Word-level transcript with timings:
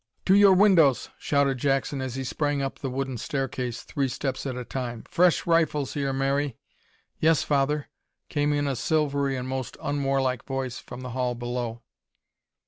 "To 0.25 0.33
your 0.33 0.53
windows!" 0.55 1.11
shouted 1.19 1.59
Jackson, 1.59 2.01
as 2.01 2.15
he 2.15 2.23
sprang 2.23 2.59
up 2.63 2.79
the 2.79 2.89
wooden 2.89 3.19
stair 3.19 3.47
case, 3.47 3.83
three 3.83 4.07
steps 4.07 4.47
at 4.47 4.55
a 4.55 4.65
time. 4.65 5.03
"Fresh 5.07 5.45
rifles 5.45 5.93
here, 5.93 6.11
Mary!" 6.11 6.57
"Yes, 7.19 7.43
father," 7.43 7.87
came 8.27 8.51
in 8.51 8.65
a 8.65 8.75
silvery 8.75 9.37
and 9.37 9.47
most 9.47 9.77
unwarlike 9.79 10.43
voice 10.43 10.79
from 10.79 11.01
the 11.01 11.11
hall 11.11 11.35
below. 11.35 11.83